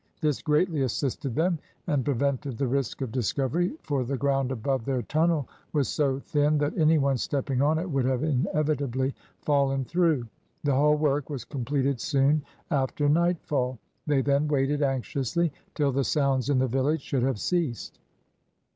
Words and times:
This 0.19 0.41
greatly 0.41 0.81
assisted 0.81 1.35
them, 1.35 1.59
and 1.85 2.03
prevented 2.03 2.57
the 2.57 2.65
risk 2.65 3.01
of 3.01 3.11
discovery, 3.11 3.73
for 3.83 4.03
the 4.03 4.17
ground 4.17 4.51
above 4.51 4.83
their 4.83 5.03
tunnel 5.03 5.47
was 5.73 5.87
so 5.87 6.17
thin 6.17 6.57
that 6.57 6.75
any 6.75 6.97
one 6.97 7.17
stepping 7.19 7.61
on 7.61 7.77
it 7.77 7.87
would 7.87 8.05
have 8.05 8.23
inevitably 8.23 9.13
fallen 9.43 9.85
through. 9.85 10.25
The 10.63 10.73
whole 10.73 10.97
work 10.97 11.29
was 11.29 11.45
completed 11.45 12.01
soon 12.01 12.41
after 12.71 13.07
nightfall. 13.07 13.77
They 14.07 14.23
then 14.23 14.47
waited 14.47 14.81
anxiously 14.81 15.53
till 15.75 15.91
the 15.91 16.03
sounds 16.03 16.49
in 16.49 16.57
the 16.57 16.67
village 16.67 17.01
should 17.01 17.21
have 17.21 17.39
ceased. 17.39 17.99